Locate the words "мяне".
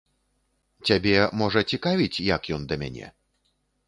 2.85-3.11